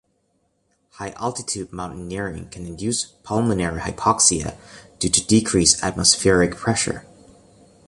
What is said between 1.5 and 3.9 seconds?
mountaineering can induce pulmonary